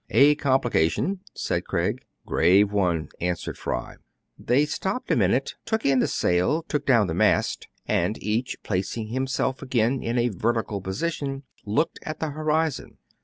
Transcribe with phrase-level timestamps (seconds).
[0.25, 2.03] "A complication," said Craig.
[2.25, 3.97] "Grave one," answered Fry.
[4.35, 9.09] They stopped a minute, took in the sail, took down the mast; and each, placing
[9.09, 12.97] himself again in a vertical position, looked at the horizon.